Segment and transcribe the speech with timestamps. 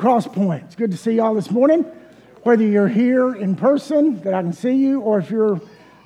[0.00, 0.64] Cross Point.
[0.64, 1.84] It's good to see y'all this morning.
[2.42, 5.60] Whether you're here in person, that I can see you, or if you're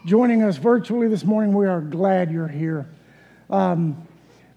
[0.05, 2.89] joining us virtually this morning, we are glad you're here.
[3.49, 4.05] Um,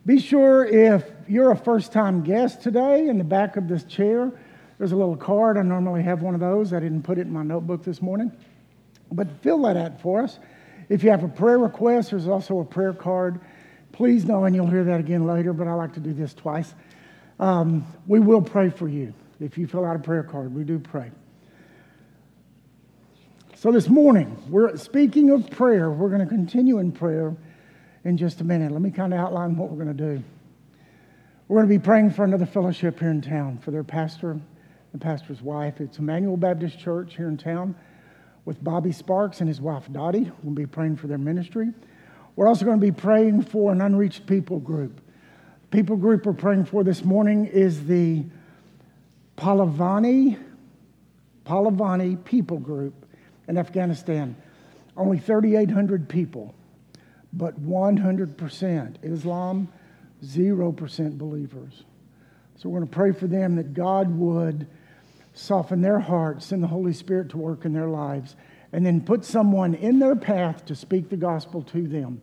[0.08, 4.31] be sure if you're a first time guest today, in the back of this chair,
[4.79, 5.60] there's a little card.
[5.60, 6.74] I normally have one of those.
[6.74, 8.32] I didn't put it in my notebook this morning.
[9.12, 10.40] But fill that out for us.
[10.90, 13.40] If you have a prayer request, there's also a prayer card.
[13.92, 16.74] Please know, and you'll hear that again later, but I like to do this twice.
[17.40, 19.14] Um, we will pray for you.
[19.40, 21.12] If you fill out a prayer card, we do pray.
[23.55, 25.90] So this morning, we're speaking of prayer.
[25.90, 27.36] We're going to continue in prayer
[28.04, 28.72] in just a minute.
[28.72, 30.23] Let me kind of outline what we're going to do.
[31.48, 34.40] We're going to be praying for another fellowship here in town, for their pastor
[34.94, 35.81] the pastor's wife.
[35.81, 37.76] It's Emmanuel Baptist Church here in town
[38.45, 40.31] with Bobby Sparks and his wife Dottie.
[40.44, 41.72] We'll be praying for their ministry.
[42.36, 45.02] We're also going to be praying for an unreached people group
[45.70, 48.23] people group we're praying for this morning is the
[49.38, 50.38] Palavani,
[51.45, 53.05] Palavani people group
[53.48, 54.36] in Afghanistan.
[54.98, 56.56] Only 3,800 people,
[57.31, 59.70] but 100% Islam,
[60.23, 61.84] 0% believers.
[62.58, 64.67] So we're going to pray for them that God would
[65.36, 68.36] soften their hearts, send the Holy Spirit to work in their lives,
[68.73, 72.22] and then put someone in their path to speak the gospel to them.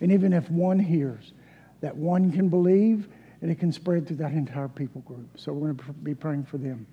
[0.00, 1.32] And even if one hears,
[1.80, 3.08] that one can believe
[3.44, 5.28] and it can spread through that entire people group.
[5.36, 6.86] So we're going to be praying for them.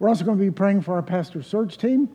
[0.00, 2.08] We're also going to be praying for our pastor search team.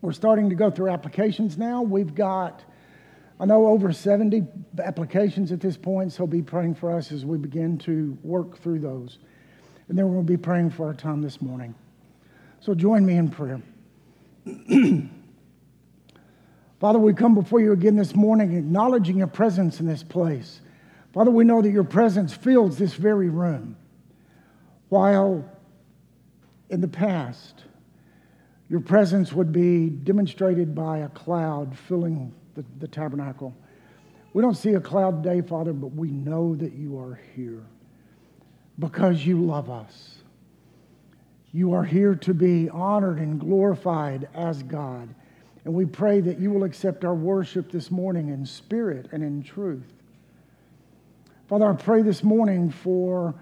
[0.00, 1.82] We're starting to go through applications now.
[1.82, 2.64] We've got,
[3.38, 4.44] I know, over 70
[4.82, 8.78] applications at this point, so be praying for us as we begin to work through
[8.78, 9.18] those.
[9.90, 11.74] And then to be praying for our time this morning.
[12.60, 13.60] So join me in prayer.
[16.80, 20.61] Father, we come before you again this morning, acknowledging your presence in this place.
[21.12, 23.76] Father, we know that your presence fills this very room.
[24.88, 25.44] While
[26.70, 27.64] in the past,
[28.68, 33.54] your presence would be demonstrated by a cloud filling the, the tabernacle.
[34.32, 37.62] We don't see a cloud today, Father, but we know that you are here
[38.78, 40.16] because you love us.
[41.52, 45.14] You are here to be honored and glorified as God.
[45.66, 49.42] And we pray that you will accept our worship this morning in spirit and in
[49.42, 50.01] truth.
[51.52, 53.34] Father, I pray this morning for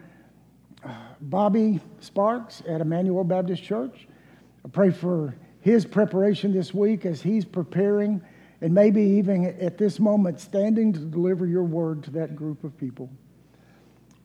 [0.82, 4.08] uh, Bobby Sparks at Emmanuel Baptist Church.
[4.64, 8.20] I pray for his preparation this week as he's preparing
[8.62, 12.76] and maybe even at this moment standing to deliver your word to that group of
[12.76, 13.08] people.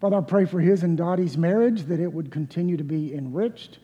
[0.01, 3.77] Father, I pray for his and Dottie's marriage that it would continue to be enriched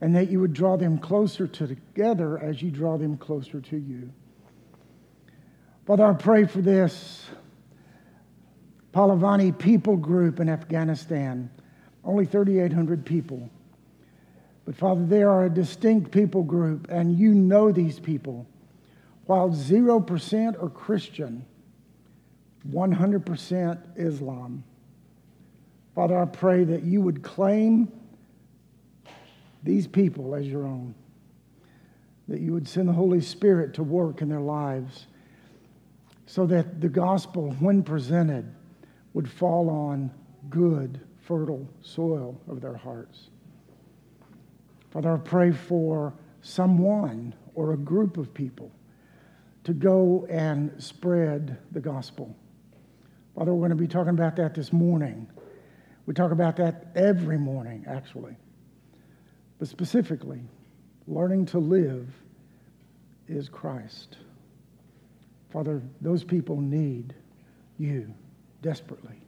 [0.00, 3.76] and that you would draw them closer to together as you draw them closer to
[3.76, 4.12] you.
[5.88, 7.26] Father, I pray for this
[8.92, 11.50] Palavani people group in Afghanistan,
[12.04, 13.48] only 3,800 people.
[14.64, 18.46] But Father, they are a distinct people group, and you know these people.
[19.26, 21.44] While 0% are Christian,
[22.68, 24.64] 100% Islam.
[25.94, 27.92] Father, I pray that you would claim
[29.62, 30.94] these people as your own,
[32.28, 35.06] that you would send the Holy Spirit to work in their lives
[36.26, 38.52] so that the gospel, when presented,
[39.14, 40.10] would fall on
[40.48, 43.28] good, fertile soil of their hearts.
[44.90, 48.70] Father, I pray for someone or a group of people
[49.64, 52.34] to go and spread the gospel.
[53.34, 55.28] Father, we're going to be talking about that this morning.
[56.06, 58.36] We talk about that every morning, actually.
[59.58, 60.40] But specifically,
[61.06, 62.08] learning to live
[63.28, 64.16] is Christ.
[65.52, 67.14] Father, those people need
[67.78, 68.12] you
[68.62, 69.20] desperately.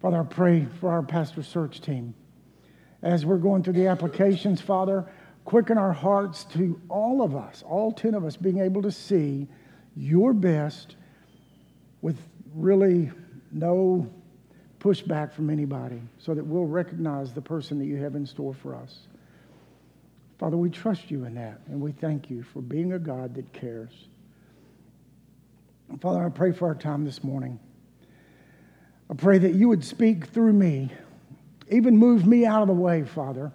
[0.00, 2.14] Father, I pray for our pastor search team.
[3.02, 5.06] As we're going through the applications, Father,
[5.44, 9.46] quicken our hearts to all of us, all 10 of us, being able to see
[9.96, 10.96] your best
[12.02, 12.18] with
[12.54, 13.10] really
[13.52, 14.10] no
[14.80, 18.74] pushback from anybody so that we'll recognize the person that you have in store for
[18.74, 19.06] us.
[20.38, 23.52] Father, we trust you in that, and we thank you for being a God that
[23.52, 24.08] cares.
[26.00, 27.58] Father, I pray for our time this morning.
[29.10, 30.90] I pray that you would speak through me,
[31.70, 33.52] even move me out of the way, Father,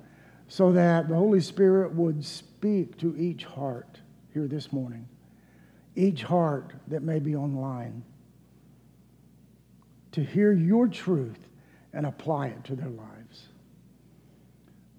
[0.47, 3.99] so that the Holy Spirit would speak to each heart
[4.33, 5.07] here this morning,
[5.95, 8.03] each heart that may be online,
[10.11, 11.39] to hear your truth
[11.93, 13.47] and apply it to their lives.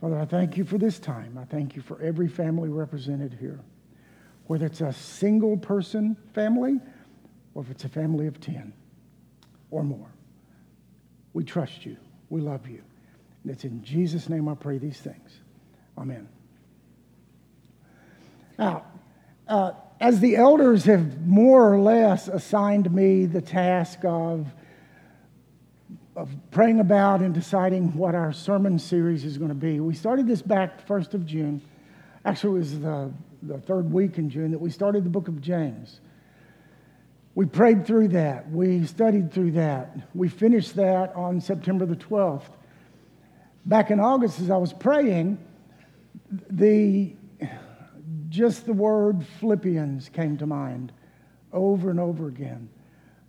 [0.01, 1.39] Father, I thank you for this time.
[1.39, 3.61] I thank you for every family represented here,
[4.47, 6.81] whether it's a single person family
[7.55, 8.73] or if it's a family of 10
[9.71, 10.13] or more.
[11.32, 11.96] We trust you.
[12.31, 12.82] We love you.
[13.43, 15.40] And it's in Jesus' name I pray these things.
[15.99, 16.29] Amen.
[18.58, 18.84] Now,
[19.49, 24.46] uh, as the elders have more or less assigned me the task of,
[26.17, 30.26] of praying about and deciding what our sermon series is going to be, we started
[30.26, 31.61] this back 1st of June.
[32.25, 33.12] Actually, it was the,
[33.43, 36.00] the third week in June that we started the book of James.
[37.34, 38.50] We prayed through that.
[38.50, 39.96] We studied through that.
[40.14, 42.50] We finished that on September the 12th.
[43.64, 45.38] Back in August, as I was praying,
[46.50, 47.14] the
[48.29, 50.90] just the word Philippians came to mind
[51.52, 52.69] over and over again.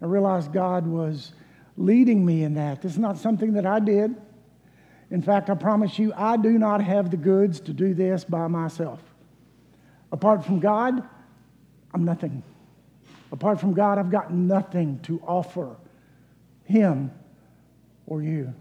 [0.02, 1.34] I realized God was
[1.78, 2.82] leading me in that.
[2.82, 4.16] This is not something that I did.
[5.12, 8.48] In fact, I promise you, I do not have the goods to do this by
[8.48, 9.02] myself.
[10.12, 11.08] Apart from God,
[11.94, 12.44] I'm nothing.
[13.34, 15.76] Apart from God, I've got nothing to offer
[16.66, 17.12] Him
[18.06, 18.54] or you.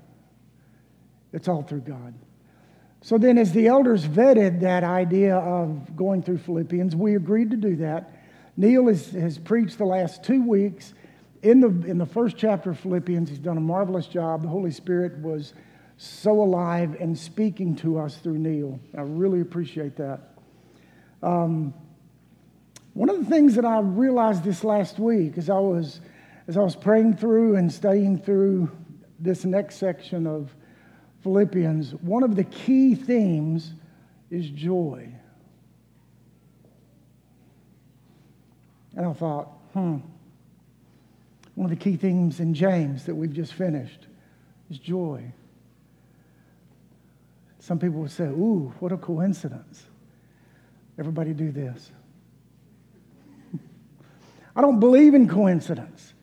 [1.34, 2.14] It's all through God.
[3.02, 7.56] So then, as the elders vetted that idea of going through Philippians, we agreed to
[7.56, 8.16] do that.
[8.56, 10.94] Neil has, has preached the last two weeks
[11.42, 13.28] in the, in the first chapter of Philippians.
[13.28, 14.40] He's done a marvelous job.
[14.40, 15.52] The Holy Spirit was
[15.98, 18.80] so alive and speaking to us through Neil.
[18.96, 20.32] I really appreciate that.
[21.22, 21.75] Um,
[22.94, 26.00] one of the things that I realized this last week as I was,
[26.46, 28.70] as I was praying through and studying through
[29.18, 30.54] this next section of
[31.22, 33.72] Philippians, one of the key themes
[34.30, 35.08] is joy.
[38.94, 39.98] And I thought, hmm,
[41.54, 44.06] one of the key themes in James that we've just finished
[44.70, 45.32] is joy.
[47.58, 49.84] Some people would say, ooh, what a coincidence.
[50.98, 51.90] Everybody do this.
[54.54, 56.14] I don't believe in coincidence,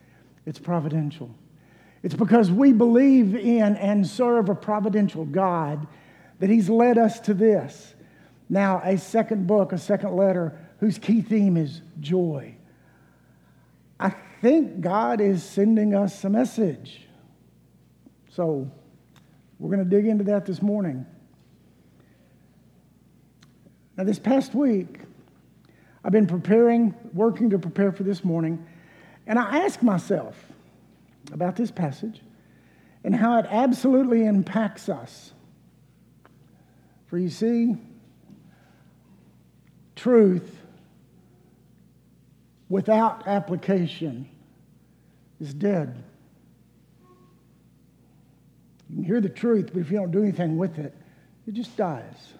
[0.45, 1.29] it's providential.
[2.01, 5.85] It's because we believe in and serve a providential God
[6.39, 7.93] that He's led us to this.
[8.47, 12.55] Now, a second book, a second letter, whose key theme is joy.
[13.99, 17.01] I think God is sending us a message.
[18.31, 18.71] So,
[19.59, 21.05] we're going to dig into that this morning.
[23.97, 24.99] Now, this past week,
[26.03, 28.65] I've been preparing, working to prepare for this morning,
[29.27, 30.35] and I ask myself,
[31.31, 32.21] about this passage
[33.03, 35.31] and how it absolutely impacts us.
[37.07, 37.75] For you see,
[39.95, 40.55] truth
[42.67, 44.29] without application
[45.39, 46.03] is dead.
[48.89, 50.95] You can hear the truth, but if you don't do anything with it,
[51.47, 52.33] it just dies.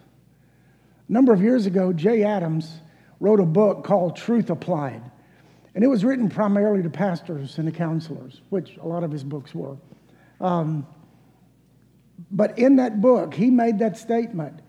[1.07, 2.79] A number of years ago, Jay Adams
[3.19, 5.01] wrote a book called Truth Applied.
[5.75, 9.23] And it was written primarily to pastors and to counselors, which a lot of his
[9.23, 9.77] books were.
[10.41, 10.87] Um,
[12.31, 14.61] but in that book, he made that statement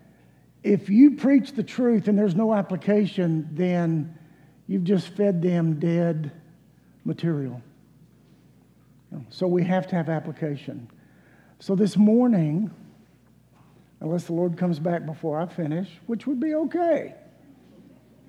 [0.62, 4.18] if you preach the truth and there's no application, then
[4.66, 6.32] you've just fed them dead
[7.04, 7.62] material.
[9.30, 10.88] So we have to have application.
[11.58, 12.70] So this morning,
[14.00, 17.14] unless the Lord comes back before I finish, which would be okay.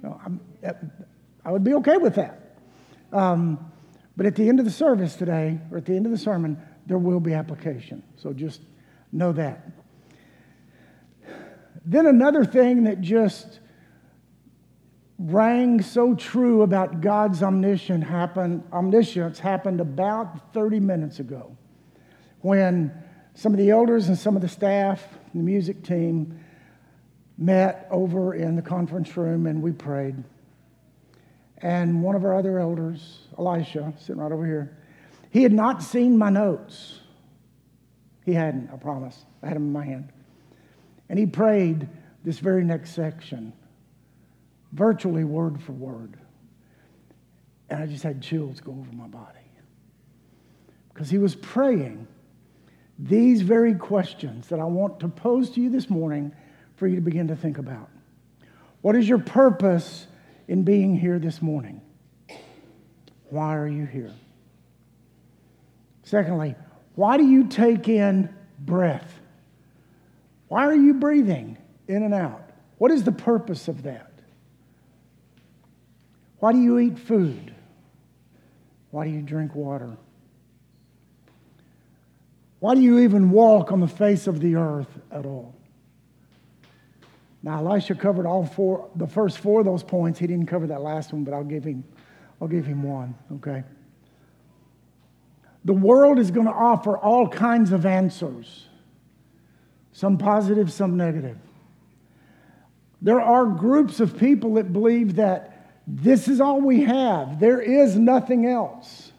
[0.03, 2.57] I would be okay with that.
[3.11, 3.71] Um,
[4.15, 6.57] but at the end of the service today, or at the end of the sermon,
[6.85, 8.03] there will be application.
[8.17, 8.61] So just
[9.11, 9.71] know that.
[11.85, 13.59] Then another thing that just
[15.17, 21.55] rang so true about God's omniscience happened, omniscience happened about 30 minutes ago
[22.41, 22.91] when
[23.35, 25.03] some of the elders and some of the staff,
[25.33, 26.39] the music team,
[27.41, 30.15] met over in the conference room and we prayed.
[31.57, 34.77] And one of our other elders, Elisha, sitting right over here,
[35.31, 36.99] he had not seen my notes.
[38.25, 39.25] He hadn't, I promise.
[39.41, 40.09] I had them in my hand.
[41.09, 41.89] And he prayed
[42.23, 43.53] this very next section,
[44.71, 46.17] virtually word for word.
[47.69, 49.39] And I just had chills go over my body.
[50.93, 52.07] Because he was praying
[52.99, 56.33] these very questions that I want to pose to you this morning
[56.81, 57.91] for you to begin to think about.
[58.81, 60.07] What is your purpose
[60.47, 61.79] in being here this morning.
[63.29, 64.11] Why are you here?
[66.03, 66.55] Secondly,
[66.95, 69.13] why do you take in breath?
[70.47, 71.57] Why are you breathing
[71.87, 72.49] in and out?
[72.79, 74.11] What is the purpose of that?
[76.39, 77.53] Why do you eat food?
[78.89, 79.95] Why do you drink water?
[82.59, 85.55] Why do you even walk on the face of the earth at all?
[87.43, 90.19] Now, Elisha covered all four, the first four of those points.
[90.19, 91.83] He didn't cover that last one, but I'll give him,
[92.39, 93.63] I'll give him one, okay?
[95.65, 98.67] The world is going to offer all kinds of answers.
[99.93, 101.37] some positive, some negative.
[103.01, 107.97] There are groups of people that believe that this is all we have, there is
[107.97, 109.11] nothing else.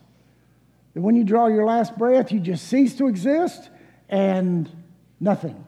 [0.95, 3.71] That when you draw your last breath, you just cease to exist
[4.09, 4.69] and
[5.21, 5.65] nothing.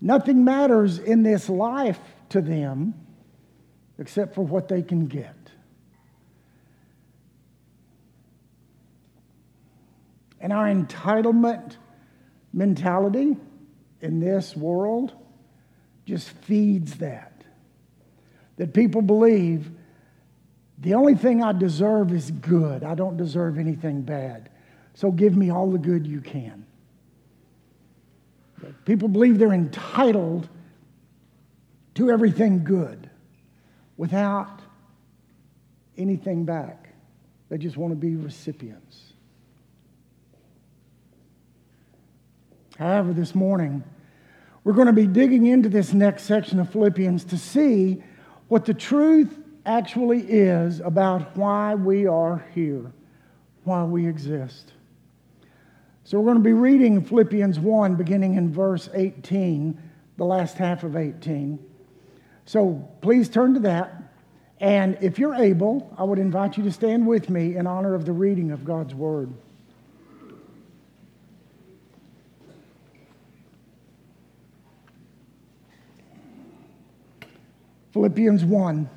[0.00, 1.98] Nothing matters in this life
[2.30, 2.94] to them
[3.98, 5.34] except for what they can get.
[10.40, 11.76] And our entitlement
[12.52, 13.36] mentality
[14.00, 15.12] in this world
[16.06, 17.44] just feeds that.
[18.56, 19.70] That people believe
[20.78, 22.84] the only thing I deserve is good.
[22.84, 24.48] I don't deserve anything bad.
[24.94, 26.64] So give me all the good you can.
[28.84, 30.48] People believe they're entitled
[31.94, 33.10] to everything good
[33.96, 34.60] without
[35.96, 36.88] anything back.
[37.48, 39.12] They just want to be recipients.
[42.78, 43.84] However, this morning,
[44.64, 48.02] we're going to be digging into this next section of Philippians to see
[48.48, 52.90] what the truth actually is about why we are here,
[53.64, 54.72] why we exist.
[56.10, 59.80] So, we're going to be reading Philippians 1, beginning in verse 18,
[60.16, 61.56] the last half of 18.
[62.46, 64.12] So, please turn to that.
[64.58, 68.06] And if you're able, I would invite you to stand with me in honor of
[68.06, 69.32] the reading of God's Word.
[77.92, 78.90] Philippians 1,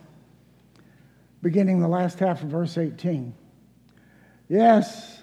[1.44, 3.36] beginning the last half of verse 18.
[4.50, 5.23] Yes,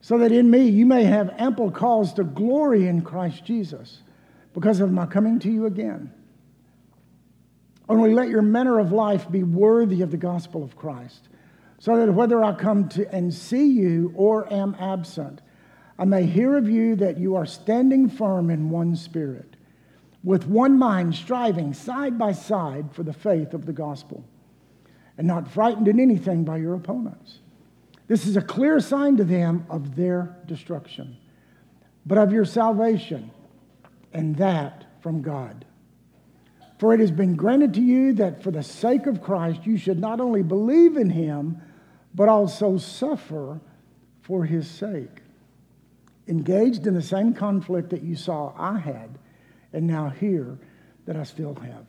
[0.00, 4.02] so that in me you may have ample cause to glory in Christ Jesus
[4.54, 6.12] because of my coming to you again.
[7.88, 11.28] Only let your manner of life be worthy of the gospel of Christ,
[11.78, 15.40] so that whether I come to and see you or am absent,
[15.98, 19.56] I may hear of you that you are standing firm in one spirit
[20.22, 24.24] with one mind, striving side by side for the faith of the gospel,
[25.18, 27.38] and not frightened in anything by your opponents.
[28.10, 31.16] This is a clear sign to them of their destruction,
[32.04, 33.30] but of your salvation,
[34.12, 35.64] and that from God.
[36.80, 40.00] For it has been granted to you that for the sake of Christ you should
[40.00, 41.62] not only believe in him,
[42.12, 43.60] but also suffer
[44.22, 45.22] for his sake.
[46.26, 49.20] Engaged in the same conflict that you saw I had
[49.72, 50.58] and now hear
[51.06, 51.86] that I still have.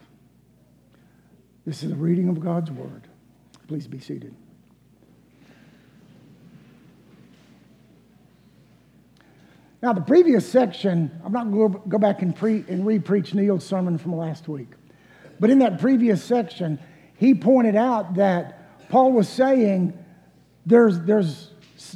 [1.66, 3.08] This is the reading of God's word.
[3.68, 4.36] Please be seated.
[9.82, 13.66] Now, the previous section, I'm not going to go back and, pre- and re-preach Neil's
[13.66, 14.70] sermon from last week.
[15.40, 16.78] But in that previous section,
[17.18, 19.98] he pointed out that Paul was saying
[20.68, 21.50] there's, there's,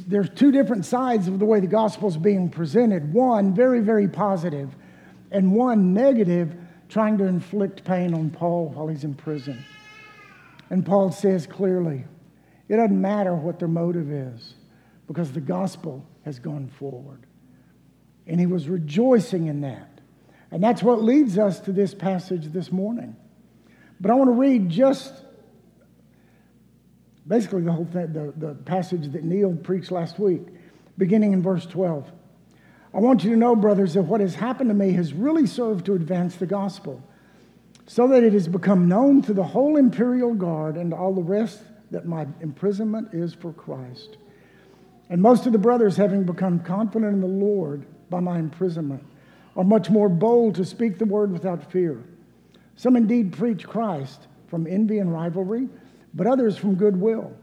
[0.08, 3.14] there's two different sides of the way the gospel is being presented.
[3.14, 4.76] One, very, very positive,
[5.30, 6.56] and one negative,
[6.90, 9.64] trying to inflict pain on Paul while he's in prison.
[10.72, 12.04] And Paul says clearly,
[12.68, 14.56] it doesn't matter what their motive is
[15.06, 17.28] because the gospel has gone forward.
[18.28, 19.90] And he was rejoicing in that.
[20.52, 23.16] And that's what leads us to this passage this morning.
[24.00, 25.14] But I want to read just
[27.28, 30.42] basically the whole thing, the, the passage that Neil preached last week,
[30.98, 32.12] beginning in verse 12.
[32.94, 35.86] I want you to know, brothers, that what has happened to me has really served
[35.86, 37.04] to advance the gospel,
[37.88, 41.62] so that it has become known to the whole imperial guard and all the rest
[41.92, 44.18] that my imprisonment is for Christ.
[45.10, 49.04] And most of the brothers, having become confident in the Lord by my imprisonment,
[49.58, 52.02] are much more bold to speak the word without fear.
[52.78, 55.68] Some indeed preach Christ from envy and rivalry,
[56.14, 57.34] but others from goodwill.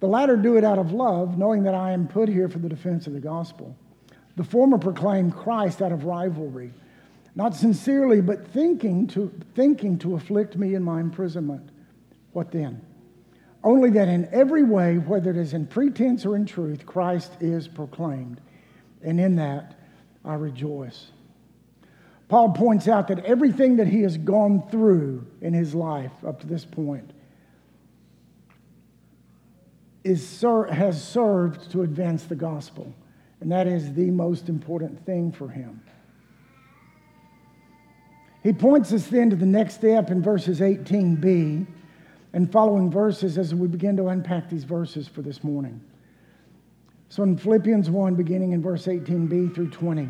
[0.00, 2.68] The latter do it out of love, knowing that I am put here for the
[2.68, 3.76] defense of the gospel.
[4.34, 6.72] The former proclaim Christ out of rivalry,
[7.36, 11.68] not sincerely, but thinking to, thinking to afflict me in my imprisonment.
[12.32, 12.80] What then?
[13.62, 17.68] Only that in every way, whether it is in pretense or in truth, Christ is
[17.68, 18.40] proclaimed.
[19.00, 19.76] And in that
[20.24, 21.06] I rejoice.
[22.28, 26.46] Paul points out that everything that he has gone through in his life up to
[26.46, 27.10] this point
[30.04, 32.92] is, has served to advance the gospel.
[33.40, 35.82] And that is the most important thing for him.
[38.42, 41.66] He points us then to the next step in verses 18b
[42.32, 45.80] and following verses as we begin to unpack these verses for this morning.
[47.12, 50.08] So in Philippians 1, beginning in verse 18b through 20,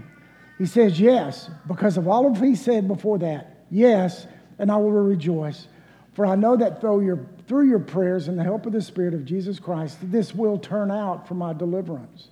[0.57, 4.29] he says, Yes, because of all of he said before that, yes,
[4.61, 5.67] and I will rejoice.
[6.13, 9.15] For I know that through your, through your prayers and the help of the Spirit
[9.15, 12.29] of Jesus Christ, this will turn out for my deliverance.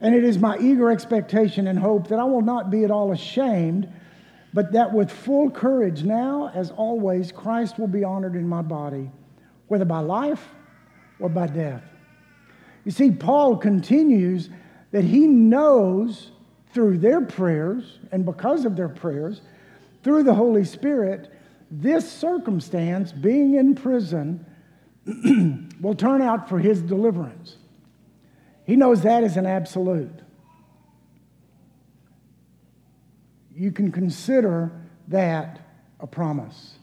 [0.00, 3.10] And it is my eager expectation and hope that I will not be at all
[3.10, 3.92] ashamed,
[4.54, 9.10] but that with full courage, now as always, Christ will be honored in my body,
[9.66, 10.50] whether by life
[11.18, 11.89] or by death.
[12.84, 14.48] You see, Paul continues
[14.90, 16.30] that he knows
[16.72, 19.40] through their prayers and because of their prayers,
[20.02, 21.32] through the Holy Spirit,
[21.70, 24.44] this circumstance, being in prison,
[25.80, 27.56] will turn out for his deliverance.
[28.64, 30.20] He knows that is an absolute.
[33.54, 34.72] You can consider
[35.08, 35.60] that
[35.98, 36.78] a promise.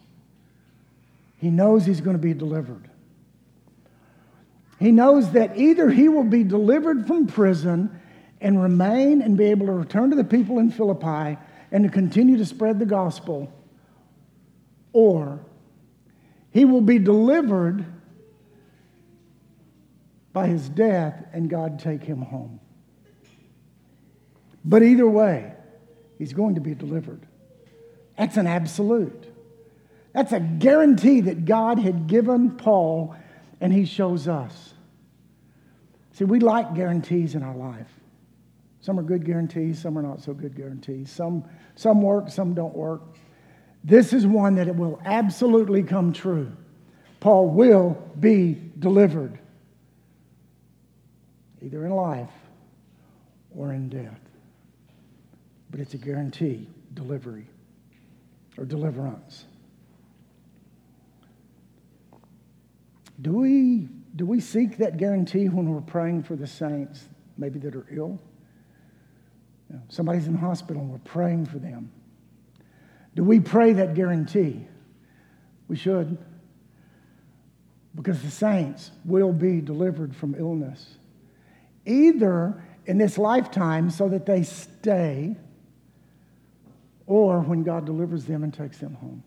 [1.38, 2.90] He knows he's going to be delivered.
[4.80, 8.00] He knows that either he will be delivered from prison
[8.40, 11.38] and remain and be able to return to the people in Philippi
[11.72, 13.52] and to continue to spread the gospel,
[14.94, 15.40] or
[16.52, 17.86] he will be delivered
[20.32, 22.60] by his death and God take him home.
[24.64, 25.54] But either way,
[26.18, 27.26] he's going to be delivered.
[28.18, 29.34] That's an absolute.
[30.14, 33.16] That's a guarantee that God had given Paul
[33.60, 34.67] and he shows us.
[36.18, 37.92] See, we like guarantees in our life.
[38.82, 41.12] Some are good guarantees, some are not so good guarantees.
[41.12, 43.04] Some, some work, some don't work.
[43.84, 46.52] This is one that it will absolutely come true.
[47.20, 49.38] Paul will be delivered,
[51.62, 52.32] either in life
[53.56, 54.20] or in death.
[55.70, 57.46] But it's a guarantee delivery
[58.58, 59.46] or deliverance.
[63.22, 67.76] Do we, do we seek that guarantee when we're praying for the saints, maybe that
[67.76, 68.20] are ill?
[69.90, 71.92] Somebody's in the hospital and we're praying for them.
[73.16, 74.66] Do we pray that guarantee?
[75.68, 76.18] We should.
[77.96, 80.98] Because the saints will be delivered from illness,
[81.86, 85.36] either in this lifetime so that they stay,
[87.06, 89.24] or when God delivers them and takes them home.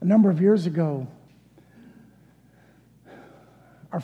[0.00, 1.08] A number of years ago,
[3.92, 4.02] our,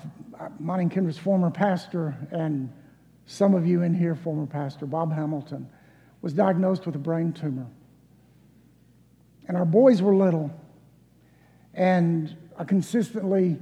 [0.58, 2.72] mine and Kendra's former pastor and
[3.26, 5.68] some of you in here, former pastor Bob Hamilton,
[6.22, 7.66] was diagnosed with a brain tumor.
[9.46, 10.50] And our boys were little.
[11.74, 13.58] And I consistently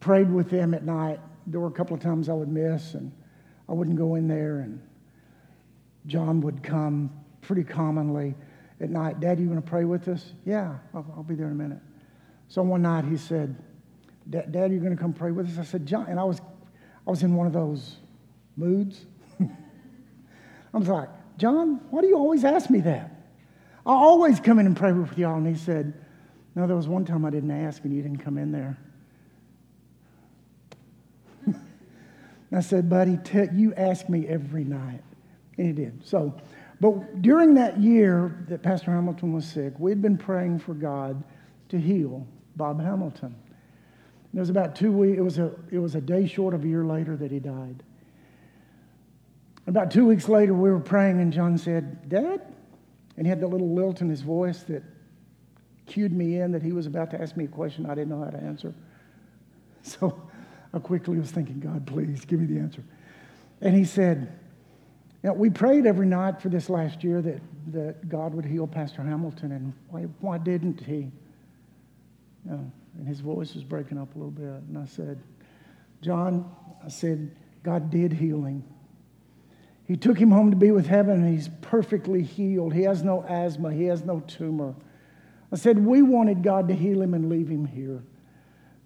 [0.00, 1.20] prayed with them at night.
[1.46, 3.10] There were a couple of times I would miss, and
[3.68, 4.60] I wouldn't go in there.
[4.60, 4.80] And
[6.06, 8.34] John would come pretty commonly
[8.80, 9.20] at night.
[9.20, 10.32] Dad, you want to pray with us?
[10.44, 11.80] Yeah, I'll, I'll be there in a minute.
[12.48, 13.56] So one night he said,
[14.30, 15.58] Dad, you're going to come pray with us?
[15.58, 16.06] I said, John.
[16.08, 16.40] And I was,
[17.06, 17.96] I was in one of those
[18.56, 19.06] moods.
[19.40, 19.46] I
[20.76, 23.14] was like, John, why do you always ask me that?
[23.86, 25.36] I always come in and pray with y'all.
[25.36, 25.94] And he said,
[26.54, 28.76] No, there was one time I didn't ask and you didn't come in there.
[32.52, 35.02] I said, Buddy, t- you ask me every night.
[35.56, 36.06] And he did.
[36.06, 36.38] So,
[36.80, 41.24] but during that year that Pastor Hamilton was sick, we'd been praying for God
[41.70, 43.34] to heal Bob Hamilton.
[44.34, 46.68] It was about two weeks, it was a, it was a day short of a
[46.68, 47.82] year later that he died.
[49.66, 52.40] About two weeks later, we were praying, and John said, Dad?
[53.16, 54.82] And he had that little lilt in his voice that
[55.86, 58.22] cued me in that he was about to ask me a question I didn't know
[58.22, 58.74] how to answer.
[59.84, 60.20] So
[60.74, 62.82] I quickly was thinking, God, please give me the answer.
[63.62, 64.38] And he said,
[65.22, 68.66] you know, we prayed every night for this last year that, that God would heal
[68.66, 71.10] Pastor Hamilton, and why, why didn't he?
[72.44, 74.44] You know, and his voice was breaking up a little bit.
[74.44, 75.20] And I said,
[76.02, 76.50] John,
[76.84, 78.64] I said, God did heal him.
[79.86, 82.74] He took him home to be with heaven, and he's perfectly healed.
[82.74, 84.74] He has no asthma, he has no tumor.
[85.50, 88.02] I said, We wanted God to heal him and leave him here,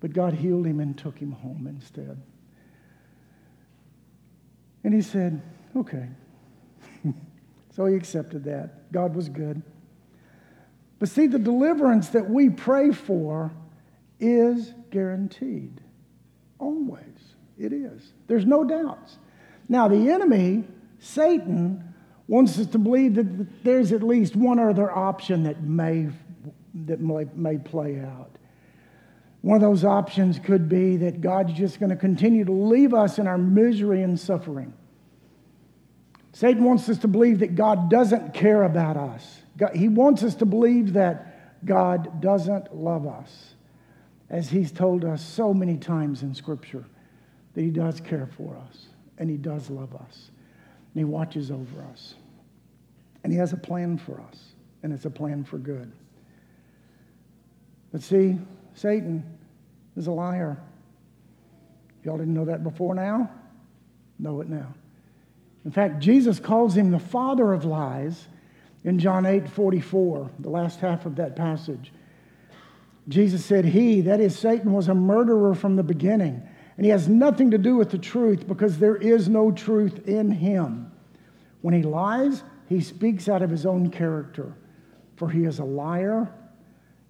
[0.01, 2.21] but God healed him and took him home instead.
[4.85, 5.43] And he said,
[5.75, 6.07] Okay.
[7.75, 8.93] so he accepted that.
[8.93, 9.61] God was good.
[11.01, 13.51] But see, the deliverance that we pray for
[14.23, 15.81] is guaranteed.
[16.59, 17.03] Always.
[17.59, 18.13] It is.
[18.29, 19.19] There's no doubts.
[19.69, 20.65] Now, the enemy,
[20.99, 21.95] Satan,
[22.29, 26.09] wants us to believe that there's at least one other option that may,
[26.87, 28.31] that may, may play out.
[29.43, 33.19] One of those options could be that God's just going to continue to leave us
[33.19, 34.73] in our misery and suffering.
[36.33, 39.43] Satan wants us to believe that God doesn't care about us.
[39.75, 43.52] He wants us to believe that God doesn't love us,
[44.33, 46.85] as He's told us so many times in Scripture
[47.55, 48.87] that He does care for us
[49.19, 50.31] and He does love us
[50.93, 52.15] and He watches over us.
[53.23, 55.93] And He has a plan for us, and it's a plan for good.
[57.93, 58.39] But see,
[58.75, 59.23] Satan
[59.97, 60.61] is a liar.
[62.03, 63.31] Y'all didn't know that before now?
[64.19, 64.75] Know it now.
[65.65, 68.27] In fact, Jesus calls him the father of lies
[68.83, 71.93] in John 8 44, the last half of that passage.
[73.09, 76.43] Jesus said, He, that is Satan, was a murderer from the beginning,
[76.77, 80.31] and he has nothing to do with the truth because there is no truth in
[80.31, 80.93] him.
[81.61, 84.55] When he lies, he speaks out of his own character,
[85.17, 86.33] for he is a liar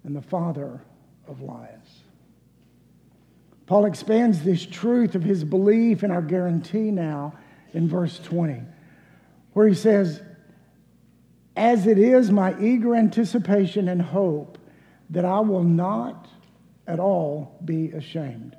[0.03, 0.81] and the father
[1.27, 2.03] of lies.
[3.65, 7.33] Paul expands this truth of his belief in our guarantee now
[7.73, 8.61] in verse 20,
[9.53, 10.21] where he says,
[11.55, 14.57] As it is my eager anticipation and hope
[15.13, 16.27] that I will not
[16.87, 18.57] at all be ashamed,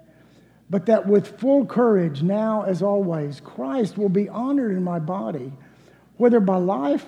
[0.70, 5.52] but that with full courage, now as always, Christ will be honored in my body,
[6.16, 7.06] whether by life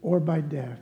[0.00, 0.78] or by death.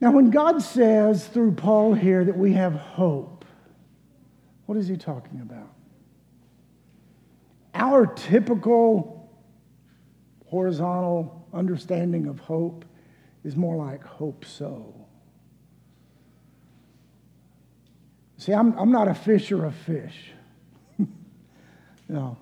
[0.00, 3.44] Now, when God says through Paul here that we have hope,
[4.66, 5.72] what is he talking about?
[7.74, 9.30] Our typical
[10.46, 12.84] horizontal understanding of hope
[13.44, 15.01] is more like hope so.
[18.42, 20.32] See, I'm, I'm not a fisher of fish.
[22.08, 22.36] know,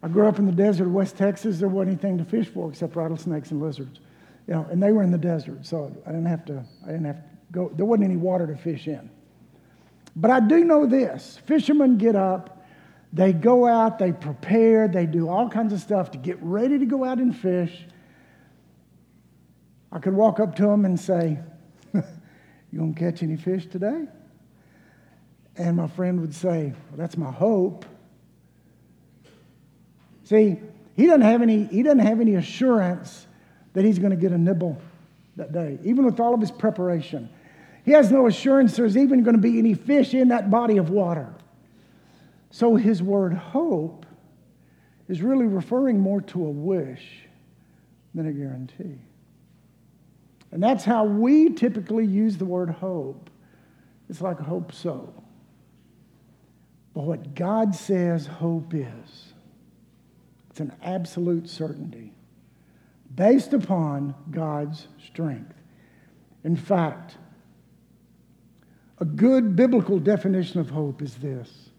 [0.00, 1.58] I grew up in the desert of West Texas.
[1.58, 3.98] There wasn't anything to fish for except rattlesnakes and lizards.
[4.46, 6.64] You know, and they were in the desert, so I didn't have to.
[6.84, 7.68] I didn't have to go.
[7.74, 9.10] There wasn't any water to fish in.
[10.14, 12.64] But I do know this: fishermen get up,
[13.12, 16.86] they go out, they prepare, they do all kinds of stuff to get ready to
[16.86, 17.86] go out and fish.
[19.90, 21.40] I could walk up to them and say,
[21.92, 22.02] "You
[22.72, 24.06] gonna catch any fish today?"
[25.60, 27.84] And my friend would say, well, That's my hope.
[30.24, 30.58] See,
[30.96, 33.26] he doesn't have any, he doesn't have any assurance
[33.74, 34.80] that he's going to get a nibble
[35.36, 37.28] that day, even with all of his preparation.
[37.84, 40.88] He has no assurance there's even going to be any fish in that body of
[40.88, 41.28] water.
[42.50, 44.06] So his word hope
[45.08, 47.26] is really referring more to a wish
[48.14, 48.98] than a guarantee.
[50.52, 53.28] And that's how we typically use the word hope.
[54.08, 55.12] It's like hope so.
[57.00, 59.32] But what God says hope is,
[60.50, 62.12] it's an absolute certainty
[63.14, 65.54] based upon God's strength.
[66.44, 67.16] In fact,
[68.98, 71.70] a good biblical definition of hope is this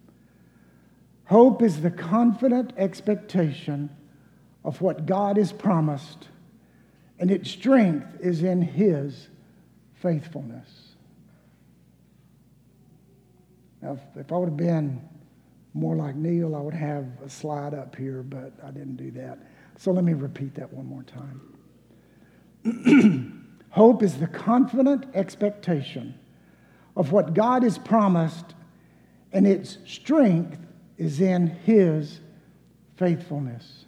[1.26, 3.92] hope is the confident expectation
[4.66, 6.30] of what God has promised,
[7.20, 9.28] and its strength is in His
[9.94, 10.96] faithfulness.
[13.84, 15.10] Now, if, if I would have been
[15.74, 19.40] more like Neil, I would have a slide up here, but I didn't do that.
[19.78, 21.42] So let me repeat that one more time.
[23.70, 26.20] Hope is the confident expectation
[26.96, 28.54] of what God has promised,
[29.32, 30.60] and its strength
[30.98, 32.20] is in His
[32.98, 33.86] faithfulness.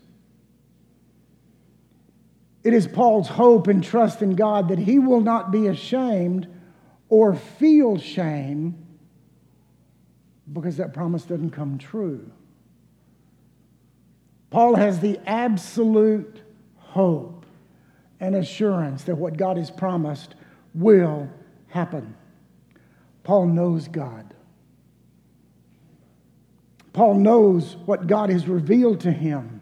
[2.63, 6.47] It is Paul's hope and trust in God that he will not be ashamed
[7.09, 8.83] or feel shame
[10.53, 12.31] because that promise doesn't come true.
[14.49, 16.41] Paul has the absolute
[16.77, 17.45] hope
[18.19, 20.35] and assurance that what God has promised
[20.75, 21.27] will
[21.67, 22.15] happen.
[23.23, 24.33] Paul knows God.
[26.93, 29.61] Paul knows what God has revealed to him.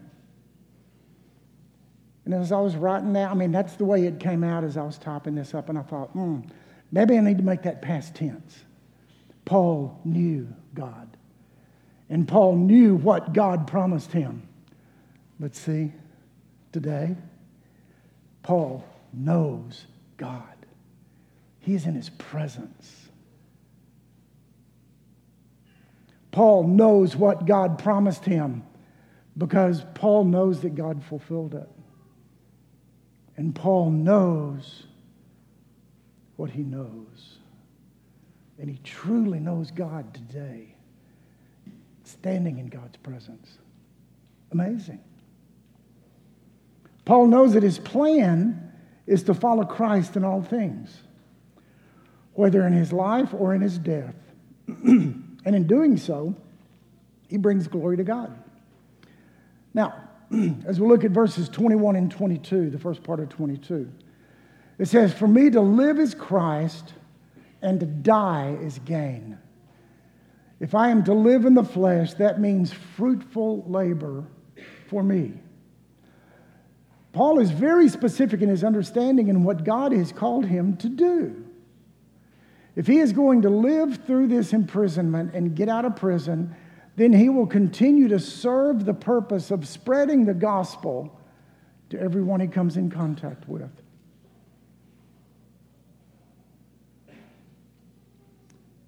[2.24, 4.76] And as I was writing that, I mean, that's the way it came out as
[4.76, 6.40] I was typing this up, and I thought, hmm,
[6.92, 8.64] maybe I need to make that past tense.
[9.44, 11.16] Paul knew God.
[12.08, 14.46] And Paul knew what God promised him.
[15.40, 15.92] But see,
[16.72, 17.16] today,
[18.42, 20.42] Paul knows God.
[21.60, 23.08] He's in his presence.
[26.32, 28.62] Paul knows what God promised him
[29.36, 31.68] because Paul knows that God fulfilled it.
[33.36, 34.84] And Paul knows
[36.36, 37.38] what he knows.
[38.58, 40.74] And he truly knows God today,
[42.04, 43.58] standing in God's presence.
[44.52, 45.00] Amazing.
[47.04, 48.72] Paul knows that his plan
[49.06, 51.02] is to follow Christ in all things,
[52.34, 54.14] whether in his life or in his death.
[54.66, 56.36] and in doing so,
[57.28, 58.36] he brings glory to God.
[59.74, 60.08] Now,
[60.66, 63.90] as we look at verses 21 and 22, the first part of 22,
[64.78, 66.92] it says, For me to live is Christ,
[67.62, 69.38] and to die is gain.
[70.60, 74.24] If I am to live in the flesh, that means fruitful labor
[74.88, 75.32] for me.
[77.12, 81.44] Paul is very specific in his understanding in what God has called him to do.
[82.74, 86.54] If he is going to live through this imprisonment and get out of prison,
[86.96, 91.18] then he will continue to serve the purpose of spreading the gospel
[91.90, 93.81] to everyone he comes in contact with.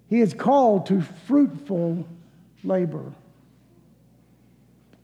[0.09, 2.07] He is called to fruitful
[2.63, 3.13] labor.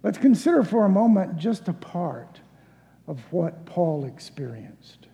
[0.03, 2.39] Let's consider for a moment just a part
[3.07, 5.07] of what Paul experienced.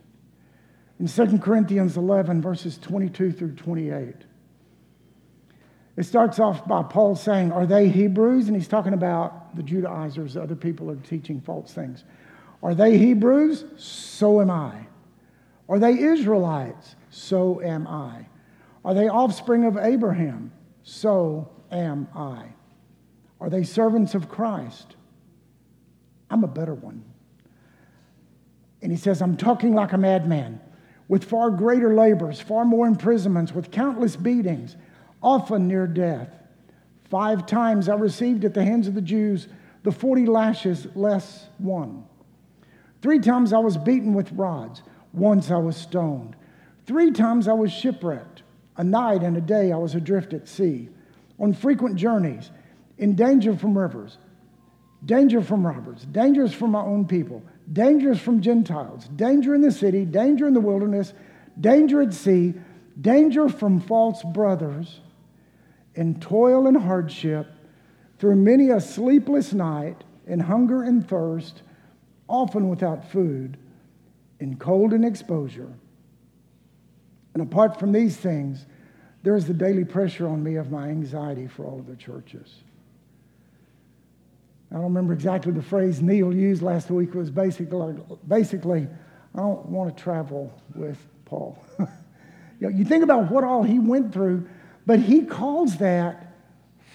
[1.00, 4.14] In 2 Corinthians 11, verses 22 through 28,
[5.96, 8.46] it starts off by Paul saying, Are they Hebrews?
[8.46, 12.04] And he's talking about the Judaizers, other people are teaching false things.
[12.62, 13.64] Are they Hebrews?
[13.76, 14.86] So am I.
[15.68, 16.94] Are they Israelites?
[17.10, 18.26] So am I.
[18.88, 20.50] Are they offspring of Abraham?
[20.82, 22.46] So am I.
[23.38, 24.96] Are they servants of Christ?
[26.30, 27.04] I'm a better one.
[28.80, 30.58] And he says, I'm talking like a madman,
[31.06, 34.76] with far greater labors, far more imprisonments, with countless beatings,
[35.22, 36.30] often near death.
[37.10, 39.48] Five times I received at the hands of the Jews
[39.82, 42.06] the 40 lashes less one.
[43.02, 44.82] Three times I was beaten with rods.
[45.12, 46.36] Once I was stoned.
[46.86, 48.44] Three times I was shipwrecked.
[48.78, 50.88] A night and a day I was adrift at sea,
[51.38, 52.50] on frequent journeys,
[52.96, 54.18] in danger from rivers,
[55.04, 60.04] danger from robbers, dangers from my own people dangers from Gentiles, danger in the city,
[60.04, 61.12] danger in the wilderness,
[61.60, 62.54] danger at sea,
[63.00, 65.00] danger from false brothers,
[65.94, 67.46] in toil and hardship,
[68.18, 71.62] through many a sleepless night, in hunger and thirst,
[72.28, 73.56] often without food,
[74.40, 75.72] in cold and exposure.
[77.38, 78.66] And apart from these things,
[79.22, 82.52] there is the daily pressure on me of my anxiety for all of the churches.
[84.72, 87.10] I don't remember exactly the phrase Neil used last week.
[87.10, 87.96] It was basically,
[88.26, 88.88] basically
[89.36, 91.64] I don't want to travel with Paul.
[91.78, 91.86] you,
[92.58, 94.48] know, you think about what all he went through,
[94.84, 96.34] but he calls that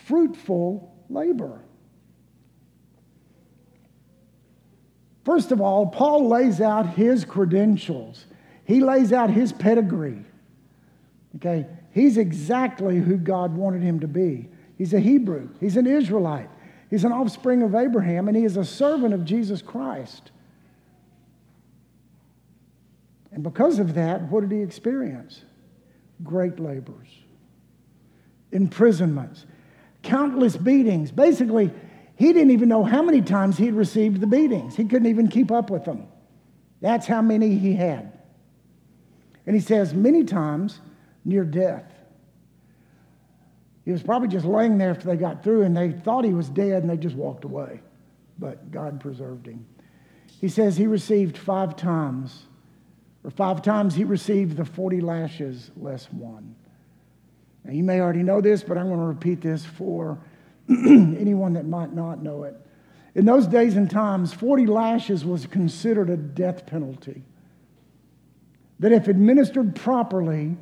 [0.08, 1.62] fruitful labor.
[5.24, 8.26] First of all, Paul lays out his credentials.
[8.66, 10.26] He lays out his pedigree.
[11.38, 14.50] Okay, he's exactly who God wanted him to be.
[14.78, 15.50] He's a Hebrew.
[15.60, 16.50] He's an Israelite.
[16.90, 20.32] He's an offspring of Abraham, and he is a servant of Jesus Christ.
[23.32, 25.44] And because of that, what did he experience?
[26.24, 27.08] Great labors,
[28.52, 29.48] imprisonments,
[30.04, 31.10] countless beatings.
[31.10, 31.72] Basically,
[32.16, 34.76] he didn't even know how many times he'd received the beatings.
[34.76, 36.06] He couldn't even keep up with them.
[36.80, 38.12] That's how many he had.
[39.48, 40.80] And he says, many times
[41.26, 41.92] near death.
[43.86, 46.50] He was probably just laying there after they got through and they thought he was
[46.50, 47.82] dead and they just walked away.
[48.40, 49.66] But God preserved him.
[50.40, 52.46] He says he received five times,
[53.24, 56.56] or five times he received the 40 lashes less one.
[57.64, 60.20] Now, you may already know this, but I'm going to repeat this for
[60.70, 62.56] anyone that might not know it.
[63.16, 67.24] In those days and times, 40 lashes was considered a death penalty.
[68.80, 70.58] That if administered properly,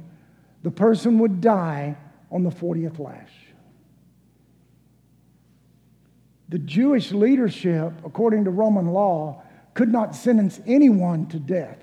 [0.63, 1.97] the person would die
[2.31, 3.31] on the 40th lash.
[6.49, 9.41] The Jewish leadership, according to Roman law,
[9.73, 11.77] could not sentence anyone to death.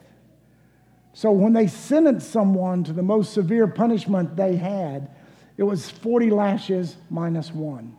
[1.14, 5.11] So when they sentenced someone to the most severe punishment they had,
[5.57, 7.97] it was 40 lashes minus one.